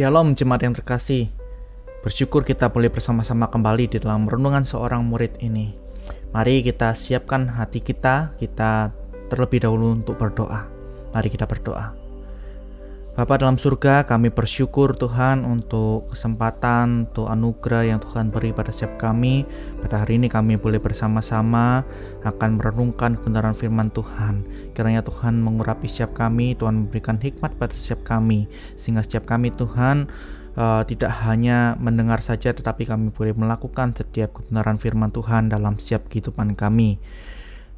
Shalom 0.00 0.32
jemaat 0.32 0.64
yang 0.64 0.72
terkasih. 0.72 1.28
Bersyukur 2.00 2.40
kita 2.40 2.72
boleh 2.72 2.88
bersama-sama 2.88 3.52
kembali 3.52 3.84
di 3.84 4.00
dalam 4.00 4.24
renungan 4.24 4.64
seorang 4.64 5.04
murid 5.04 5.36
ini. 5.44 5.76
Mari 6.32 6.64
kita 6.64 6.96
siapkan 6.96 7.44
hati 7.44 7.84
kita, 7.84 8.32
kita 8.40 8.96
terlebih 9.28 9.60
dahulu 9.60 10.00
untuk 10.00 10.16
berdoa. 10.16 10.64
Mari 11.12 11.28
kita 11.28 11.44
berdoa. 11.44 11.92
Bapa 13.20 13.36
dalam 13.36 13.60
surga, 13.60 14.08
kami 14.08 14.32
bersyukur 14.32 14.96
Tuhan 14.96 15.44
untuk 15.44 16.08
kesempatan, 16.08 17.04
untuk 17.04 17.28
anugerah 17.28 17.92
yang 17.92 18.00
Tuhan 18.00 18.32
beri 18.32 18.48
pada 18.56 18.72
setiap 18.72 18.96
kami. 18.96 19.44
Pada 19.84 20.00
hari 20.00 20.16
ini 20.16 20.32
kami 20.32 20.56
boleh 20.56 20.80
bersama-sama 20.80 21.84
akan 22.24 22.56
merenungkan 22.56 23.20
kebenaran 23.20 23.52
firman 23.52 23.92
Tuhan. 23.92 24.40
Kiranya 24.72 25.04
Tuhan 25.04 25.36
mengurapi 25.36 25.84
setiap 25.84 26.16
kami, 26.16 26.56
Tuhan 26.56 26.88
memberikan 26.88 27.20
hikmat 27.20 27.60
pada 27.60 27.76
setiap 27.76 28.08
kami. 28.08 28.48
Sehingga 28.80 29.04
setiap 29.04 29.28
kami 29.28 29.52
Tuhan 29.52 30.08
uh, 30.56 30.80
tidak 30.88 31.12
hanya 31.20 31.76
mendengar 31.76 32.24
saja 32.24 32.56
tetapi 32.56 32.88
kami 32.88 33.12
boleh 33.12 33.36
melakukan 33.36 33.92
setiap 34.00 34.32
kebenaran 34.32 34.80
firman 34.80 35.12
Tuhan 35.12 35.52
dalam 35.52 35.76
setiap 35.76 36.08
kehidupan 36.08 36.56
kami. 36.56 36.96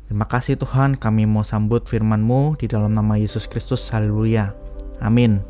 Terima 0.06 0.30
kasih 0.30 0.54
Tuhan, 0.54 1.02
kami 1.02 1.26
mau 1.26 1.42
sambut 1.42 1.82
firman-Mu 1.90 2.62
di 2.62 2.70
dalam 2.70 2.94
nama 2.94 3.18
Yesus 3.18 3.50
Kristus. 3.50 3.90
Haleluya. 3.90 4.61
Amin. 5.02 5.42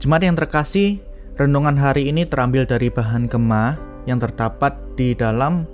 Jemaat 0.00 0.24
yang 0.24 0.36
terkasih, 0.36 1.04
renungan 1.36 1.76
hari 1.76 2.08
ini 2.08 2.24
terambil 2.24 2.64
dari 2.64 2.88
bahan 2.88 3.28
gema 3.28 3.76
yang 4.08 4.16
terdapat 4.16 4.72
di 4.96 5.12
dalam 5.12 5.68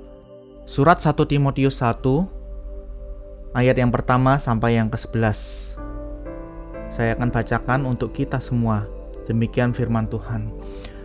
surat 0.67 0.99
1 0.99 1.15
Timotius 1.31 1.79
1 1.79 2.03
ayat 3.55 3.77
yang 3.79 3.95
pertama 3.95 4.43
sampai 4.43 4.79
yang 4.79 4.91
ke-11. 4.91 5.79
Saya 6.93 7.17
akan 7.17 7.31
bacakan 7.33 7.81
untuk 7.89 8.13
kita 8.13 8.43
semua. 8.43 8.85
Demikian 9.25 9.71
firman 9.73 10.11
Tuhan. 10.11 10.51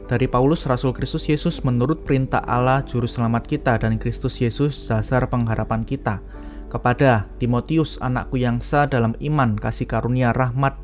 Dari 0.08 0.24
Paulus 0.26 0.64
Rasul 0.64 0.96
Kristus 0.96 1.28
Yesus 1.28 1.62
menurut 1.68 2.08
perintah 2.08 2.40
Allah 2.48 2.80
juru 2.88 3.06
selamat 3.06 3.44
kita 3.44 3.76
dan 3.76 4.00
Kristus 4.00 4.40
Yesus 4.40 4.88
dasar 4.88 5.28
pengharapan 5.28 5.84
kita. 5.84 6.24
Kepada 6.68 7.28
Timotius 7.40 8.00
anakku 8.00 8.40
yang 8.40 8.60
sah 8.64 8.88
dalam 8.88 9.16
iman 9.20 9.56
kasih 9.56 9.88
karunia 9.88 10.32
rahmat 10.36 10.76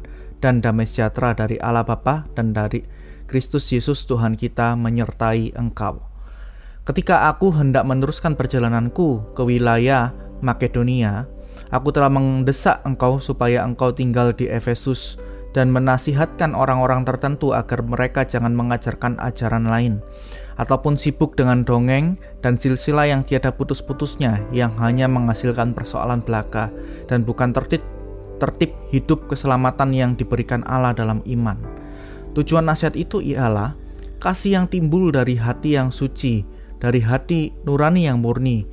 dan 0.43 0.59
damai 0.59 0.83
sejahtera 0.83 1.31
dari 1.31 1.55
Allah 1.63 1.87
Bapa 1.87 2.27
dan 2.35 2.51
dari 2.51 2.83
Kristus 3.31 3.71
Yesus 3.71 4.03
Tuhan 4.03 4.35
kita 4.35 4.75
menyertai 4.75 5.55
engkau. 5.55 6.03
Ketika 6.83 7.31
aku 7.31 7.55
hendak 7.55 7.87
meneruskan 7.87 8.35
perjalananku 8.35 9.31
ke 9.31 9.41
wilayah 9.47 10.11
Makedonia, 10.43 11.23
aku 11.71 11.95
telah 11.95 12.11
mendesak 12.11 12.83
engkau 12.83 13.23
supaya 13.23 13.63
engkau 13.63 13.95
tinggal 13.95 14.35
di 14.35 14.51
Efesus 14.51 15.15
dan 15.55 15.71
menasihatkan 15.71 16.51
orang-orang 16.51 17.07
tertentu 17.07 17.55
agar 17.55 17.79
mereka 17.79 18.27
jangan 18.27 18.51
mengajarkan 18.51 19.15
ajaran 19.23 19.71
lain 19.71 20.03
ataupun 20.57 20.99
sibuk 20.99 21.33
dengan 21.33 21.65
dongeng 21.65 22.19
dan 22.45 22.59
silsilah 22.59 23.09
yang 23.09 23.21
tiada 23.25 23.53
putus-putusnya 23.53 24.41
yang 24.53 24.73
hanya 24.81 25.09
menghasilkan 25.09 25.73
persoalan 25.73 26.21
belaka 26.21 26.69
dan 27.09 27.25
bukan 27.25 27.53
tertib 27.55 27.81
tertib 28.41 28.73
hidup 28.89 29.29
keselamatan 29.29 29.93
yang 29.93 30.11
diberikan 30.17 30.61
Allah 30.65 30.93
dalam 30.93 31.21
iman. 31.25 31.57
Tujuan 32.33 32.65
nasihat 32.65 32.97
itu 32.97 33.21
ialah 33.21 33.77
kasih 34.17 34.57
yang 34.57 34.65
timbul 34.65 35.13
dari 35.13 35.37
hati 35.37 35.77
yang 35.77 35.93
suci, 35.93 36.41
dari 36.81 37.03
hati 37.03 37.53
nurani 37.67 38.09
yang 38.09 38.23
murni, 38.23 38.65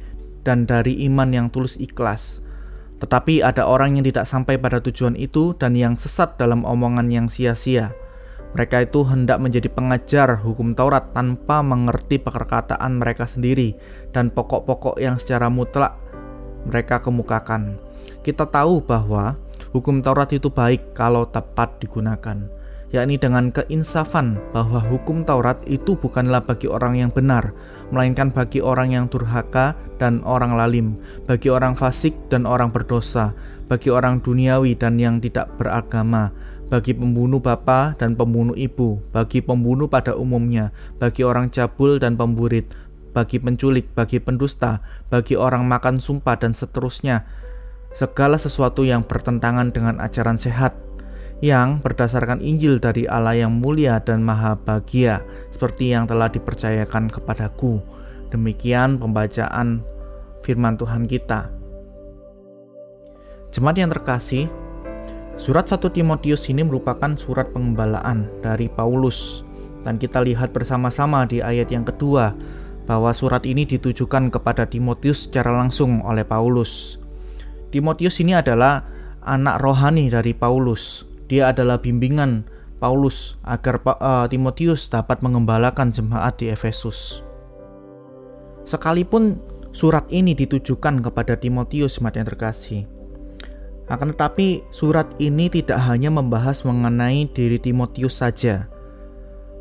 dan 0.47 0.65
dari 0.65 1.05
iman 1.11 1.29
yang 1.31 1.47
tulus 1.53 1.77
ikhlas. 1.77 2.41
Tetapi 3.01 3.41
ada 3.41 3.65
orang 3.65 3.97
yang 3.97 4.05
tidak 4.05 4.29
sampai 4.29 4.61
pada 4.61 4.81
tujuan 4.85 5.17
itu 5.17 5.57
dan 5.57 5.73
yang 5.73 5.97
sesat 5.97 6.37
dalam 6.37 6.69
omongan 6.69 7.09
yang 7.09 7.27
sia-sia. 7.33 7.97
Mereka 8.51 8.91
itu 8.91 9.07
hendak 9.07 9.39
menjadi 9.39 9.71
pengajar 9.71 10.43
hukum 10.43 10.75
Taurat 10.75 11.15
tanpa 11.15 11.63
mengerti 11.63 12.19
perkataan 12.19 12.99
mereka 12.99 13.25
sendiri 13.25 13.79
dan 14.11 14.29
pokok-pokok 14.29 14.99
yang 14.99 15.17
secara 15.23 15.47
mutlak 15.47 15.97
mereka 16.67 17.01
kemukakan. 17.01 17.79
Kita 18.21 18.45
tahu 18.45 18.85
bahwa 18.85 19.39
Hukum 19.71 20.03
Taurat 20.03 20.27
itu 20.35 20.51
baik 20.51 20.99
kalau 20.99 21.31
tepat 21.31 21.79
digunakan, 21.79 22.43
yakni 22.91 23.23
dengan 23.23 23.55
keinsafan 23.55 24.35
bahwa 24.51 24.83
hukum 24.83 25.23
Taurat 25.23 25.63
itu 25.71 25.95
bukanlah 25.95 26.43
bagi 26.43 26.67
orang 26.67 26.99
yang 26.99 27.15
benar, 27.15 27.55
melainkan 27.95 28.35
bagi 28.35 28.59
orang 28.59 28.91
yang 28.91 29.07
durhaka 29.07 29.79
dan 30.03 30.27
orang 30.27 30.59
lalim, 30.59 30.99
bagi 31.23 31.55
orang 31.55 31.79
fasik 31.79 32.19
dan 32.35 32.51
orang 32.51 32.75
berdosa, 32.75 33.31
bagi 33.71 33.95
orang 33.95 34.19
duniawi 34.19 34.75
dan 34.75 34.99
yang 34.99 35.23
tidak 35.23 35.47
beragama, 35.55 36.35
bagi 36.67 36.91
pembunuh 36.91 37.39
bapa 37.39 37.95
dan 37.95 38.19
pembunuh 38.19 38.59
ibu, 38.59 38.99
bagi 39.15 39.39
pembunuh 39.39 39.87
pada 39.87 40.19
umumnya, 40.19 40.75
bagi 40.99 41.23
orang 41.23 41.47
cabul 41.47 42.03
dan 42.03 42.19
pemburit, 42.19 42.67
bagi 43.15 43.39
penculik, 43.39 43.87
bagi 43.95 44.19
pendusta, 44.19 44.83
bagi 45.15 45.39
orang 45.39 45.63
makan 45.71 46.03
sumpah 46.03 46.43
dan 46.43 46.59
seterusnya 46.59 47.23
segala 47.95 48.39
sesuatu 48.39 48.87
yang 48.87 49.03
bertentangan 49.03 49.75
dengan 49.75 49.99
ajaran 49.99 50.39
sehat 50.39 50.79
yang 51.41 51.81
berdasarkan 51.81 52.45
Injil 52.45 52.77
dari 52.77 53.09
Allah 53.09 53.33
yang 53.33 53.57
mulia 53.57 53.99
dan 54.05 54.21
maha 54.21 54.55
bahagia 54.61 55.25
seperti 55.49 55.97
yang 55.97 56.05
telah 56.05 56.29
dipercayakan 56.29 57.09
kepadaku. 57.09 57.81
Demikian 58.29 59.01
pembacaan 59.01 59.83
firman 60.45 60.77
Tuhan 60.77 61.09
kita. 61.09 61.51
Jemaat 63.51 63.77
yang 63.83 63.91
terkasih, 63.91 64.47
surat 65.35 65.67
1 65.67 65.83
Timotius 65.91 66.47
ini 66.47 66.63
merupakan 66.63 67.11
surat 67.19 67.51
pengembalaan 67.51 68.31
dari 68.45 68.71
Paulus 68.71 69.43
dan 69.83 69.97
kita 69.97 70.23
lihat 70.23 70.53
bersama-sama 70.55 71.25
di 71.25 71.41
ayat 71.41 71.73
yang 71.73 71.83
kedua 71.83 72.37
bahwa 72.85 73.11
surat 73.11 73.43
ini 73.49 73.67
ditujukan 73.67 74.31
kepada 74.31 74.69
Timotius 74.69 75.27
secara 75.27 75.51
langsung 75.57 76.05
oleh 76.05 76.23
Paulus. 76.23 77.01
Timotius 77.71 78.19
ini 78.19 78.35
adalah 78.35 78.83
anak 79.23 79.63
rohani 79.63 80.11
dari 80.11 80.35
Paulus. 80.35 81.07
Dia 81.31 81.55
adalah 81.55 81.79
bimbingan 81.79 82.43
Paulus 82.83 83.39
agar 83.47 83.79
uh, 83.87 84.27
Timotius 84.27 84.91
dapat 84.91 85.23
mengembalakan 85.23 85.95
jemaat 85.95 86.43
di 86.43 86.51
Efesus. 86.51 87.23
Sekalipun 88.67 89.39
surat 89.71 90.05
ini 90.11 90.35
ditujukan 90.35 90.99
kepada 90.99 91.39
Timotius 91.39 92.03
jemaat 92.03 92.19
yang 92.19 92.27
terkasih, 92.27 92.83
akan 93.87 94.15
tetapi 94.15 94.67
surat 94.75 95.07
ini 95.23 95.47
tidak 95.47 95.79
hanya 95.87 96.11
membahas 96.11 96.67
mengenai 96.67 97.31
diri 97.31 97.63
Timotius 97.63 98.19
saja, 98.19 98.67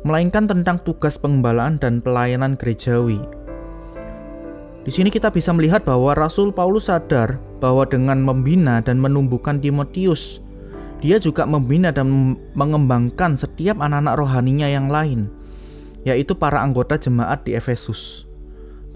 melainkan 0.02 0.50
tentang 0.50 0.82
tugas 0.82 1.14
pengembalaan 1.14 1.78
dan 1.78 2.02
pelayanan 2.02 2.58
gerejawi 2.58 3.22
di 4.80 4.88
sini 4.88 5.12
kita 5.12 5.28
bisa 5.28 5.52
melihat 5.52 5.84
bahwa 5.84 6.16
Rasul 6.16 6.56
Paulus 6.56 6.88
sadar 6.88 7.36
bahwa 7.60 7.84
dengan 7.84 8.24
membina 8.24 8.80
dan 8.80 8.96
menumbuhkan 8.96 9.60
Timotius, 9.60 10.40
dia 11.00 11.16
juga 11.16 11.44
membina 11.44 11.92
dan 11.92 12.36
mengembangkan 12.56 13.36
setiap 13.36 13.80
anak-anak 13.80 14.16
rohaninya 14.20 14.68
yang 14.68 14.88
lain, 14.88 15.28
yaitu 16.04 16.36
para 16.36 16.60
anggota 16.60 16.96
jemaat 16.96 17.44
di 17.44 17.56
Efesus. 17.56 18.24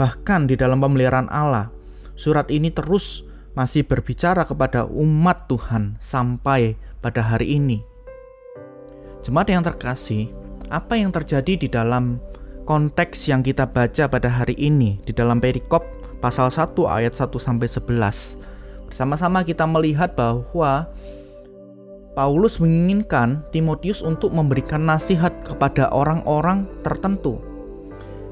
Bahkan 0.01 0.51
di 0.51 0.57
dalam 0.57 0.81
pemeliharaan 0.81 1.29
Allah, 1.31 1.71
surat 2.17 2.49
ini 2.51 2.73
terus 2.73 3.25
masih 3.55 3.87
berbicara 3.87 4.43
kepada 4.43 4.85
umat 4.91 5.47
Tuhan 5.47 5.97
sampai 6.03 6.75
pada 6.99 7.23
hari 7.23 7.57
ini. 7.57 7.79
Jemaat 9.25 9.49
yang 9.49 9.65
terkasih, 9.65 10.29
apa 10.69 10.99
yang 10.99 11.15
terjadi 11.15 11.57
di 11.57 11.69
dalam 11.71 12.21
konteks 12.69 13.29
yang 13.29 13.41
kita 13.41 13.69
baca 13.69 14.09
pada 14.09 14.29
hari 14.29 14.57
ini 14.57 15.01
di 15.05 15.13
dalam 15.13 15.41
perikop 15.41 15.85
pasal 16.21 16.49
1 16.53 16.77
ayat 16.89 17.13
1 17.17 17.33
sampai 17.37 17.69
11. 17.69 18.54
Bersama-sama 18.95 19.43
kita 19.43 19.67
melihat 19.67 20.15
bahwa 20.15 20.87
Paulus 22.15 22.63
menginginkan 22.63 23.43
Timotius 23.51 24.07
untuk 24.07 24.31
memberikan 24.31 24.87
nasihat 24.87 25.35
kepada 25.43 25.91
orang-orang 25.91 26.63
tertentu. 26.87 27.43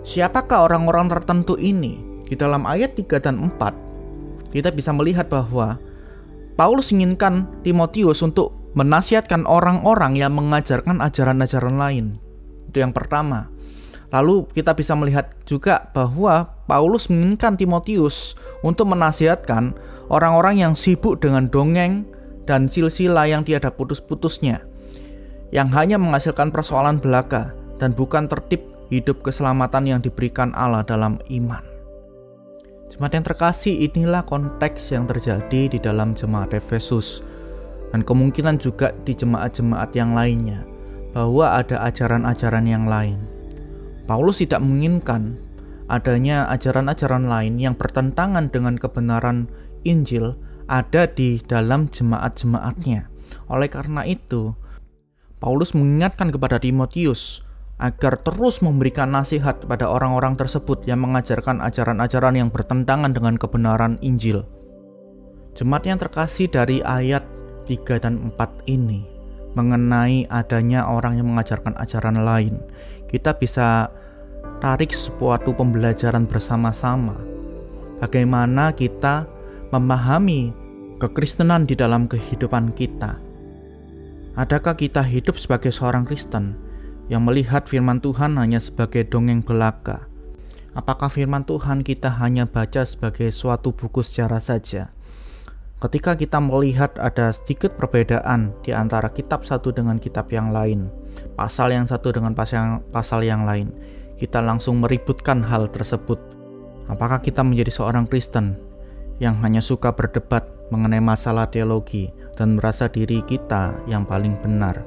Siapakah 0.07 0.71
orang-orang 0.71 1.11
tertentu 1.11 1.59
ini? 1.59 1.99
Di 2.23 2.39
dalam 2.39 2.63
ayat 2.63 2.95
3 2.95 3.11
dan 3.19 3.43
4 3.51 4.55
kita 4.55 4.71
bisa 4.71 4.95
melihat 4.95 5.27
bahwa 5.27 5.83
Paulus 6.55 6.95
inginkan 6.95 7.51
Timotius 7.67 8.23
untuk 8.23 8.55
menasihatkan 8.79 9.43
orang-orang 9.51 10.15
yang 10.15 10.31
mengajarkan 10.31 11.03
ajaran-ajaran 11.03 11.75
lain. 11.75 12.07
Itu 12.71 12.87
yang 12.87 12.95
pertama. 12.95 13.51
Lalu 14.13 14.45
kita 14.53 14.77
bisa 14.77 14.93
melihat 14.93 15.33
juga 15.49 15.89
bahwa 15.97 16.53
Paulus 16.69 17.09
menginginkan 17.09 17.57
Timotius 17.57 18.37
untuk 18.61 18.93
menasihatkan 18.93 19.73
orang-orang 20.13 20.61
yang 20.61 20.77
sibuk 20.77 21.25
dengan 21.25 21.49
dongeng 21.49 22.05
dan 22.45 22.69
silsilah 22.69 23.25
yang 23.25 23.41
tiada 23.41 23.73
putus-putusnya, 23.73 24.61
yang 25.49 25.73
hanya 25.73 25.97
menghasilkan 25.97 26.53
persoalan 26.53 27.01
belaka 27.01 27.57
dan 27.81 27.97
bukan 27.97 28.29
tertib 28.29 28.61
hidup 28.93 29.25
keselamatan 29.25 29.89
yang 29.89 30.01
diberikan 30.05 30.53
Allah 30.53 30.85
dalam 30.85 31.17
iman. 31.33 31.65
Jemaat 32.93 33.17
yang 33.17 33.25
terkasih, 33.25 33.89
inilah 33.89 34.21
konteks 34.29 34.93
yang 34.93 35.09
terjadi 35.09 35.73
di 35.73 35.79
dalam 35.81 36.13
jemaat 36.13 36.53
Efesus 36.53 37.25
dan 37.89 38.05
kemungkinan 38.05 38.61
juga 38.61 38.93
di 39.09 39.17
jemaat-jemaat 39.17 39.97
yang 39.97 40.13
lainnya 40.13 40.61
bahwa 41.17 41.57
ada 41.57 41.81
ajaran-ajaran 41.89 42.69
yang 42.69 42.85
lain. 42.85 43.32
Paulus 44.07 44.43
tidak 44.43 44.61
menginginkan 44.61 45.39
adanya 45.87 46.49
ajaran-ajaran 46.51 47.29
lain 47.29 47.61
yang 47.61 47.75
bertentangan 47.79 48.51
dengan 48.51 48.75
kebenaran 48.81 49.47
Injil 49.87 50.35
ada 50.67 51.07
di 51.07 51.39
dalam 51.45 51.91
jemaat-jemaatnya. 51.91 53.11
Oleh 53.53 53.69
karena 53.69 54.07
itu, 54.07 54.55
Paulus 55.43 55.75
mengingatkan 55.75 56.31
kepada 56.31 56.63
Timotius 56.63 57.43
agar 57.83 58.15
terus 58.23 58.63
memberikan 58.63 59.11
nasihat 59.11 59.59
kepada 59.59 59.91
orang-orang 59.91 60.39
tersebut 60.39 60.87
yang 60.87 61.03
mengajarkan 61.03 61.59
ajaran-ajaran 61.59 62.39
yang 62.39 62.49
bertentangan 62.49 63.11
dengan 63.11 63.35
kebenaran 63.35 63.99
Injil. 63.99 64.47
Jemaat 65.59 65.85
yang 65.91 65.99
terkasih 65.99 66.47
dari 66.47 66.79
ayat 66.81 67.27
3 67.67 68.03
dan 68.03 68.33
4 68.33 68.71
ini 68.71 69.13
mengenai 69.53 70.25
adanya 70.33 70.89
orang 70.89 71.21
yang 71.21 71.29
mengajarkan 71.29 71.77
ajaran 71.77 72.25
lain. 72.25 72.57
Kita 73.13 73.37
bisa 73.37 73.93
tarik 74.65 74.97
suatu 74.97 75.53
pembelajaran 75.53 76.25
bersama-sama. 76.25 77.13
Bagaimana 78.01 78.73
kita 78.73 79.29
memahami 79.69 80.51
kekristenan 80.97 81.69
di 81.69 81.75
dalam 81.75 82.07
kehidupan 82.07 82.73
kita. 82.73 83.19
Adakah 84.39 84.79
kita 84.79 85.05
hidup 85.05 85.37
sebagai 85.37 85.75
seorang 85.75 86.09
Kristen 86.09 86.57
yang 87.13 87.29
melihat 87.29 87.69
firman 87.69 88.01
Tuhan 88.01 88.41
hanya 88.41 88.63
sebagai 88.63 89.05
dongeng 89.05 89.45
belaka? 89.45 90.09
Apakah 90.73 91.13
firman 91.13 91.45
Tuhan 91.45 91.85
kita 91.85 92.09
hanya 92.17 92.49
baca 92.49 92.89
sebagai 92.89 93.29
suatu 93.29 93.77
buku 93.77 94.01
secara 94.01 94.41
saja? 94.41 94.89
Ketika 95.83 96.15
kita 96.15 96.39
melihat 96.39 96.95
ada 96.95 97.35
sedikit 97.35 97.75
perbedaan 97.75 98.55
di 98.63 98.71
antara 98.71 99.11
kitab 99.11 99.43
satu 99.43 99.75
dengan 99.75 99.99
kitab 99.99 100.31
yang 100.31 100.55
lain, 100.55 100.87
pasal 101.35 101.75
yang 101.75 101.91
satu 101.91 102.15
dengan 102.15 102.39
pasal, 102.39 102.87
pasal 102.95 103.27
yang 103.27 103.43
lain, 103.43 103.75
kita 104.15 104.39
langsung 104.39 104.79
meributkan 104.79 105.43
hal 105.43 105.67
tersebut. 105.75 106.23
Apakah 106.87 107.19
kita 107.19 107.43
menjadi 107.43 107.75
seorang 107.75 108.07
Kristen 108.07 108.55
yang 109.19 109.43
hanya 109.43 109.59
suka 109.59 109.91
berdebat 109.91 110.47
mengenai 110.71 111.03
masalah 111.03 111.51
teologi 111.51 112.15
dan 112.39 112.63
merasa 112.63 112.87
diri 112.87 113.19
kita 113.27 113.75
yang 113.91 114.07
paling 114.07 114.39
benar? 114.39 114.87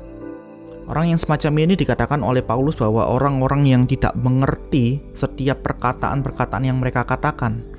Orang 0.88 1.12
yang 1.12 1.19
semacam 1.19 1.59
ini 1.59 1.75
dikatakan 1.75 2.24
oleh 2.24 2.39
Paulus 2.39 2.80
bahwa 2.80 3.03
orang-orang 3.03 3.68
yang 3.68 3.83
tidak 3.83 4.15
mengerti 4.15 5.03
setiap 5.12 5.59
perkataan-perkataan 5.59 6.63
yang 6.63 6.80
mereka 6.80 7.03
katakan. 7.03 7.75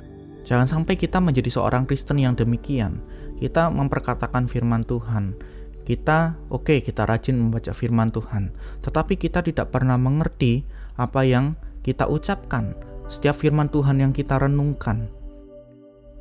Jangan 0.46 0.70
sampai 0.70 0.94
kita 0.94 1.18
menjadi 1.18 1.50
seorang 1.50 1.90
Kristen 1.90 2.22
yang 2.22 2.38
demikian. 2.38 3.02
Kita 3.42 3.66
memperkatakan 3.68 4.46
firman 4.46 4.86
Tuhan. 4.86 5.34
Kita 5.82 6.38
oke, 6.50 6.70
okay, 6.70 6.78
kita 6.82 7.02
rajin 7.06 7.38
membaca 7.38 7.70
firman 7.70 8.10
Tuhan, 8.10 8.50
tetapi 8.82 9.14
kita 9.18 9.42
tidak 9.42 9.70
pernah 9.70 9.94
mengerti 9.94 10.66
apa 10.98 11.22
yang 11.22 11.54
kita 11.86 12.10
ucapkan, 12.10 12.74
setiap 13.06 13.38
firman 13.38 13.70
Tuhan 13.70 14.02
yang 14.02 14.10
kita 14.10 14.34
renungkan. 14.34 15.06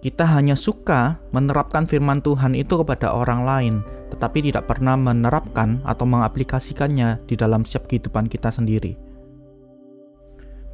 Kita 0.05 0.21
hanya 0.37 0.53
suka 0.53 1.17
menerapkan 1.33 1.89
firman 1.89 2.21
Tuhan 2.21 2.53
itu 2.53 2.77
kepada 2.77 3.09
orang 3.09 3.41
lain, 3.41 3.75
tetapi 4.13 4.53
tidak 4.53 4.69
pernah 4.69 4.93
menerapkan 4.93 5.81
atau 5.81 6.05
mengaplikasikannya 6.05 7.25
di 7.25 7.33
dalam 7.33 7.65
setiap 7.65 7.89
kehidupan 7.89 8.29
kita 8.29 8.53
sendiri. 8.53 9.04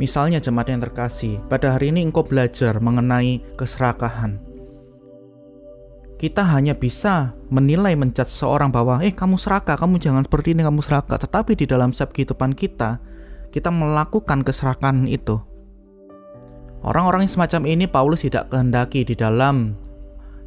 Misalnya 0.02 0.42
jemaat 0.42 0.74
yang 0.74 0.82
terkasih, 0.82 1.38
pada 1.46 1.78
hari 1.78 1.94
ini 1.94 2.02
engkau 2.02 2.26
belajar 2.26 2.82
mengenai 2.82 3.38
keserakahan. 3.54 4.42
Kita 6.18 6.42
hanya 6.42 6.74
bisa 6.74 7.38
menilai 7.54 7.94
mencat 7.94 8.26
seorang 8.26 8.74
bahwa, 8.74 9.06
eh 9.06 9.14
kamu 9.14 9.38
serakah, 9.38 9.78
kamu 9.78 10.02
jangan 10.02 10.26
seperti 10.26 10.58
ini, 10.58 10.66
kamu 10.66 10.82
serakah. 10.82 11.22
Tetapi 11.22 11.54
di 11.54 11.70
dalam 11.70 11.94
setiap 11.94 12.18
kehidupan 12.18 12.58
kita, 12.58 12.98
kita 13.54 13.70
melakukan 13.70 14.42
keserakahan 14.42 15.06
itu. 15.06 15.38
Orang-orang 16.82 17.30
yang 17.30 17.38
semacam 17.38 17.62
ini 17.70 17.86
Paulus 17.86 18.26
tidak 18.26 18.50
kehendaki 18.50 19.06
di 19.06 19.14
dalam 19.14 19.78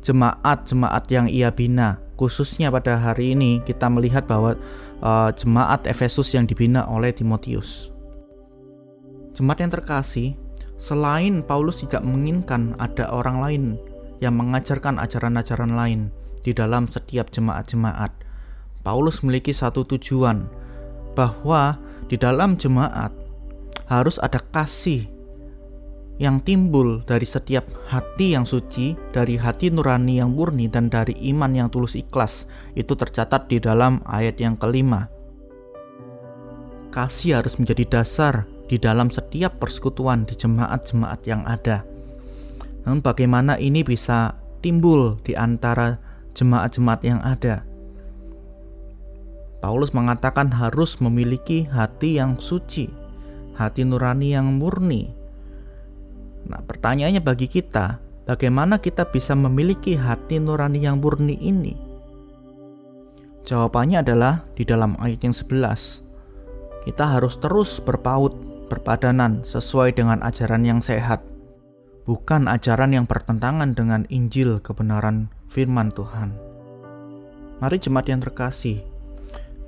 jemaat-jemaat 0.02 1.06
yang 1.14 1.30
ia 1.30 1.54
bina. 1.54 2.02
Khususnya 2.18 2.74
pada 2.74 2.98
hari 2.98 3.38
ini 3.38 3.62
kita 3.62 3.86
melihat 3.86 4.26
bahwa 4.26 4.58
uh, 4.98 5.30
jemaat 5.30 5.86
Efesus 5.86 6.34
yang 6.34 6.42
dibina 6.42 6.90
oleh 6.90 7.14
Timotius. 7.14 7.93
Jemaat 9.34 9.66
yang 9.66 9.72
terkasih, 9.74 10.38
selain 10.78 11.42
Paulus 11.42 11.82
tidak 11.82 12.06
menginginkan 12.06 12.78
ada 12.78 13.10
orang 13.10 13.42
lain 13.42 13.64
yang 14.22 14.38
mengajarkan 14.38 15.02
ajaran-ajaran 15.02 15.74
lain 15.74 16.14
di 16.46 16.54
dalam 16.54 16.86
setiap 16.86 17.34
jemaat-jemaat, 17.34 18.14
Paulus 18.84 19.24
memiliki 19.24 19.50
satu 19.50 19.82
tujuan 19.82 20.46
bahwa 21.18 21.80
di 22.06 22.20
dalam 22.20 22.54
jemaat 22.60 23.10
harus 23.88 24.20
ada 24.20 24.38
kasih 24.52 25.08
yang 26.22 26.38
timbul 26.38 27.02
dari 27.02 27.26
setiap 27.26 27.66
hati 27.90 28.38
yang 28.38 28.46
suci, 28.46 28.94
dari 29.10 29.34
hati 29.34 29.72
nurani 29.72 30.22
yang 30.22 30.30
murni, 30.30 30.70
dan 30.70 30.86
dari 30.86 31.16
iman 31.34 31.50
yang 31.50 31.68
tulus 31.74 31.98
ikhlas. 31.98 32.46
Itu 32.78 32.94
tercatat 32.94 33.50
di 33.50 33.58
dalam 33.58 33.98
ayat 34.06 34.38
yang 34.38 34.54
kelima. 34.54 35.10
Kasih 36.94 37.42
harus 37.42 37.58
menjadi 37.58 37.98
dasar 37.98 38.46
di 38.74 38.82
dalam 38.82 39.06
setiap 39.06 39.62
persekutuan 39.62 40.26
di 40.26 40.34
jemaat-jemaat 40.34 41.22
yang 41.30 41.46
ada. 41.46 41.86
Namun, 42.82 43.06
bagaimana 43.06 43.54
ini 43.54 43.86
bisa 43.86 44.34
timbul 44.66 45.14
di 45.22 45.38
antara 45.38 45.94
jemaat-jemaat 46.34 47.00
yang 47.06 47.22
ada? 47.22 47.62
Paulus 49.62 49.94
mengatakan 49.94 50.50
harus 50.50 50.98
memiliki 50.98 51.62
hati 51.70 52.18
yang 52.18 52.34
suci, 52.42 52.90
hati 53.54 53.86
nurani 53.86 54.34
yang 54.34 54.58
murni. 54.58 55.14
Nah, 56.50 56.58
pertanyaannya 56.66 57.22
bagi 57.22 57.46
kita, 57.46 58.02
bagaimana 58.26 58.82
kita 58.82 59.06
bisa 59.06 59.38
memiliki 59.38 59.94
hati 59.94 60.42
nurani 60.42 60.82
yang 60.82 60.98
murni 60.98 61.38
ini? 61.38 61.78
Jawabannya 63.46 64.02
adalah 64.02 64.42
di 64.58 64.66
dalam 64.66 64.98
ayat 64.98 65.22
yang 65.22 65.32
11. 65.32 66.02
Kita 66.84 67.04
harus 67.06 67.38
terus 67.38 67.78
berpaut, 67.78 68.53
berpadanan 68.66 69.44
sesuai 69.44 69.96
dengan 69.96 70.20
ajaran 70.24 70.64
yang 70.64 70.80
sehat, 70.80 71.22
bukan 72.04 72.48
ajaran 72.48 72.92
yang 72.92 73.06
bertentangan 73.08 73.72
dengan 73.72 74.04
Injil 74.12 74.60
kebenaran 74.60 75.32
firman 75.48 75.92
Tuhan. 75.92 76.36
Mari 77.62 77.78
jemaat 77.80 78.10
yang 78.10 78.20
terkasih, 78.20 78.84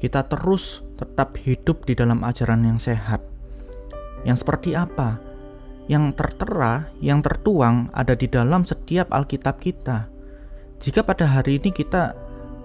kita 0.03 0.27
terus 0.29 0.85
tetap 1.01 1.37
hidup 1.41 1.89
di 1.89 1.97
dalam 1.97 2.21
ajaran 2.27 2.67
yang 2.67 2.77
sehat. 2.77 3.25
Yang 4.27 4.45
seperti 4.45 4.77
apa? 4.77 5.17
Yang 5.87 6.19
tertera, 6.19 6.91
yang 6.99 7.23
tertuang 7.23 7.89
ada 7.95 8.13
di 8.13 8.27
dalam 8.27 8.67
setiap 8.67 9.15
Alkitab 9.15 9.63
kita. 9.63 10.11
Jika 10.83 11.07
pada 11.07 11.25
hari 11.25 11.57
ini 11.63 11.73
kita 11.73 12.13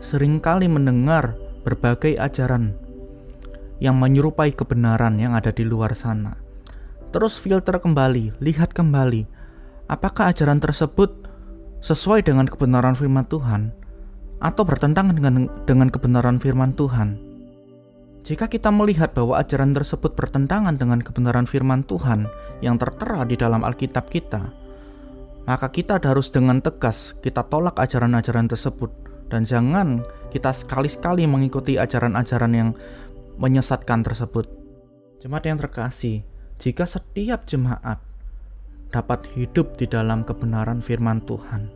sering 0.01 0.41
kali 0.41 0.65
mendengar 0.67 1.37
berbagai 1.61 2.17
ajaran 2.17 2.73
yang 3.81 3.97
menyerupai 3.97 4.53
kebenaran 4.53 5.17
yang 5.17 5.33
ada 5.33 5.49
di 5.49 5.65
luar 5.65 5.97
sana. 5.97 6.37
Terus 7.11 7.35
filter 7.35 7.81
kembali, 7.81 8.39
lihat 8.39 8.71
kembali, 8.71 9.25
apakah 9.89 10.31
ajaran 10.31 10.61
tersebut 10.61 11.11
sesuai 11.81 12.23
dengan 12.23 12.45
kebenaran 12.45 12.93
firman 12.93 13.25
Tuhan 13.25 13.73
atau 14.39 14.63
bertentangan 14.63 15.17
dengan 15.17 15.49
dengan 15.65 15.89
kebenaran 15.89 16.37
firman 16.37 16.77
Tuhan. 16.77 17.17
Jika 18.21 18.45
kita 18.45 18.69
melihat 18.69 19.17
bahwa 19.17 19.41
ajaran 19.41 19.73
tersebut 19.73 20.13
bertentangan 20.13 20.77
dengan 20.77 21.01
kebenaran 21.01 21.49
firman 21.49 21.81
Tuhan 21.89 22.29
yang 22.61 22.77
tertera 22.77 23.25
di 23.25 23.33
dalam 23.33 23.65
Alkitab 23.65 24.13
kita, 24.13 24.45
maka 25.49 25.73
kita 25.73 25.97
harus 25.97 26.29
dengan 26.29 26.61
tegas 26.61 27.17
kita 27.25 27.41
tolak 27.49 27.81
ajaran-ajaran 27.81 28.45
tersebut 28.45 28.93
dan 29.33 29.41
jangan 29.41 30.05
kita 30.29 30.53
sekali-sekali 30.53 31.25
mengikuti 31.25 31.81
ajaran-ajaran 31.81 32.53
yang 32.53 32.69
menyesatkan 33.41 34.05
tersebut. 34.05 34.45
Jemaat 35.17 35.49
yang 35.49 35.57
terkasih, 35.57 36.21
jika 36.61 36.85
setiap 36.85 37.49
jemaat 37.49 37.97
dapat 38.93 39.25
hidup 39.33 39.81
di 39.81 39.89
dalam 39.89 40.21
kebenaran 40.21 40.77
firman 40.77 41.25
Tuhan, 41.25 41.73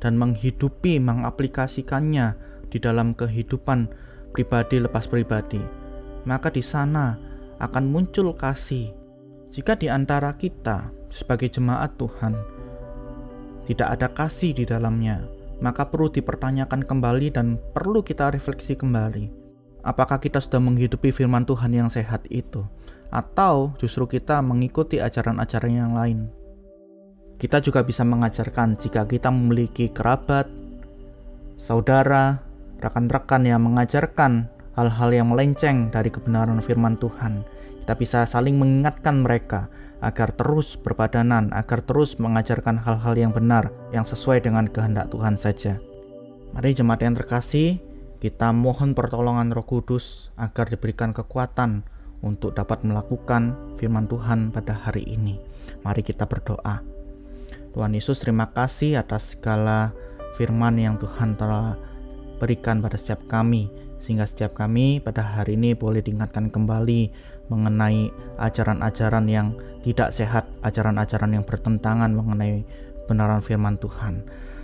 dan 0.00 0.18
menghidupi, 0.18 0.98
mengaplikasikannya 0.98 2.34
di 2.72 2.80
dalam 2.80 3.12
kehidupan 3.12 3.86
pribadi 4.32 4.80
lepas 4.80 5.04
pribadi, 5.06 5.60
maka 6.24 6.48
di 6.48 6.64
sana 6.64 7.14
akan 7.60 7.84
muncul 7.92 8.32
kasih. 8.32 8.90
Jika 9.52 9.76
di 9.76 9.92
antara 9.92 10.32
kita 10.34 10.88
sebagai 11.12 11.52
jemaat 11.52 11.94
Tuhan 12.00 12.34
tidak 13.68 13.88
ada 14.00 14.08
kasih 14.10 14.56
di 14.56 14.64
dalamnya, 14.64 15.22
maka 15.60 15.86
perlu 15.86 16.08
dipertanyakan 16.08 16.82
kembali 16.88 17.28
dan 17.30 17.60
perlu 17.76 18.00
kita 18.00 18.32
refleksi 18.32 18.74
kembali. 18.74 19.41
Apakah 19.82 20.22
kita 20.22 20.38
sudah 20.38 20.62
menghidupi 20.62 21.10
firman 21.10 21.42
Tuhan 21.42 21.74
yang 21.74 21.90
sehat 21.90 22.22
itu? 22.30 22.62
Atau 23.10 23.74
justru 23.82 24.06
kita 24.06 24.38
mengikuti 24.38 25.02
ajaran-ajaran 25.02 25.74
yang 25.74 25.92
lain? 25.98 26.30
Kita 27.42 27.58
juga 27.58 27.82
bisa 27.82 28.06
mengajarkan 28.06 28.78
jika 28.78 29.02
kita 29.02 29.26
memiliki 29.34 29.90
kerabat, 29.90 30.46
saudara, 31.58 32.38
rekan-rekan 32.78 33.42
yang 33.42 33.66
mengajarkan 33.66 34.46
hal-hal 34.78 35.10
yang 35.10 35.34
melenceng 35.34 35.90
dari 35.90 36.14
kebenaran 36.14 36.62
firman 36.62 36.94
Tuhan. 37.02 37.42
Kita 37.82 37.98
bisa 37.98 38.22
saling 38.22 38.54
mengingatkan 38.62 39.26
mereka 39.26 39.66
agar 39.98 40.30
terus 40.38 40.78
berpadanan, 40.78 41.50
agar 41.50 41.82
terus 41.82 42.18
mengajarkan 42.22 42.78
hal-hal 42.78 43.14
yang 43.18 43.34
benar, 43.34 43.74
yang 43.90 44.06
sesuai 44.06 44.46
dengan 44.46 44.70
kehendak 44.70 45.10
Tuhan 45.10 45.34
saja. 45.34 45.82
Mari 46.54 46.78
jemaat 46.78 47.02
yang 47.02 47.18
terkasih, 47.18 47.82
kita 48.22 48.54
mohon 48.54 48.94
pertolongan 48.94 49.50
Roh 49.50 49.66
Kudus 49.66 50.30
agar 50.38 50.70
diberikan 50.70 51.10
kekuatan 51.10 51.82
untuk 52.22 52.54
dapat 52.54 52.86
melakukan 52.86 53.74
firman 53.82 54.06
Tuhan 54.06 54.54
pada 54.54 54.78
hari 54.78 55.02
ini. 55.02 55.42
Mari 55.82 56.06
kita 56.06 56.30
berdoa. 56.30 56.86
Tuhan 57.74 57.98
Yesus, 57.98 58.22
terima 58.22 58.54
kasih 58.54 59.02
atas 59.02 59.34
segala 59.34 59.90
firman 60.38 60.78
yang 60.78 61.02
Tuhan 61.02 61.34
telah 61.34 61.74
berikan 62.38 62.78
pada 62.78 62.94
setiap 62.94 63.26
kami 63.26 63.66
sehingga 63.98 64.22
setiap 64.22 64.54
kami 64.54 65.02
pada 65.02 65.26
hari 65.26 65.58
ini 65.58 65.74
boleh 65.74 65.98
diingatkan 65.98 66.46
kembali 66.54 67.10
mengenai 67.50 68.06
ajaran-ajaran 68.38 69.26
yang 69.26 69.58
tidak 69.82 70.14
sehat, 70.14 70.46
ajaran-ajaran 70.62 71.34
yang 71.34 71.42
bertentangan 71.42 72.14
mengenai 72.14 72.62
benaran 73.10 73.42
firman 73.42 73.82
Tuhan. 73.82 74.22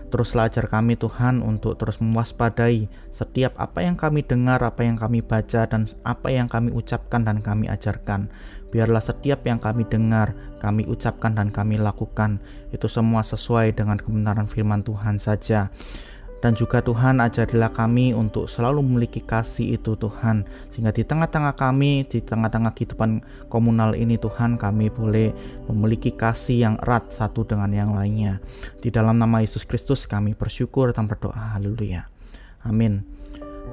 Teruslah 0.09 0.49
ajar 0.49 0.73
kami 0.73 0.97
Tuhan 0.97 1.45
untuk 1.45 1.77
terus 1.77 2.01
mewaspadai 2.01 2.89
setiap 3.13 3.53
apa 3.61 3.85
yang 3.85 3.93
kami 3.93 4.25
dengar, 4.25 4.65
apa 4.65 4.81
yang 4.81 4.97
kami 4.97 5.21
baca, 5.21 5.69
dan 5.69 5.85
apa 6.01 6.33
yang 6.33 6.49
kami 6.49 6.73
ucapkan 6.73 7.29
dan 7.29 7.45
kami 7.45 7.69
ajarkan. 7.69 8.33
Biarlah 8.73 9.05
setiap 9.05 9.45
yang 9.45 9.61
kami 9.61 9.85
dengar, 9.85 10.33
kami 10.65 10.89
ucapkan 10.89 11.37
dan 11.37 11.53
kami 11.53 11.77
lakukan, 11.77 12.41
itu 12.73 12.89
semua 12.89 13.21
sesuai 13.21 13.77
dengan 13.77 14.01
kebenaran 14.01 14.49
firman 14.49 14.81
Tuhan 14.81 15.21
saja. 15.21 15.69
Dan 16.39 16.55
juga 16.55 16.79
Tuhan 16.79 17.19
ajarilah 17.19 17.75
kami 17.75 18.15
untuk 18.15 18.47
selalu 18.47 18.83
memiliki 18.83 19.19
kasih 19.19 19.75
itu 19.75 19.99
Tuhan. 19.99 20.47
Sehingga 20.71 20.95
di 20.95 21.03
tengah-tengah 21.03 21.59
kami, 21.59 22.07
di 22.07 22.23
tengah-tengah 22.23 22.73
kehidupan 22.79 23.23
komunal 23.51 23.99
ini 23.99 24.15
Tuhan 24.17 24.55
Kami 24.55 24.91
boleh 24.91 25.35
memiliki 25.67 26.15
kasih 26.15 26.63
yang 26.63 26.75
erat 26.83 27.11
satu 27.11 27.43
dengan 27.43 27.75
yang 27.75 27.91
lainnya. 27.93 28.39
Di 28.79 28.95
dalam 28.95 29.19
nama 29.19 29.43
Yesus 29.43 29.67
Kristus 29.67 30.07
kami 30.07 30.39
bersyukur 30.39 30.95
dan 30.95 31.11
berdoa. 31.11 31.59
Haleluya. 31.59 32.07
Amin. 32.63 33.03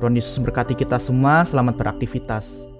Tuhan 0.02 0.18
Yesus 0.18 0.36
berkati 0.44 0.76
kita 0.76 1.00
semua, 1.00 1.48
selamat 1.48 1.80
beraktivitas 1.80 2.75